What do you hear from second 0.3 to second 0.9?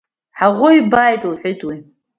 Ҳаӷоу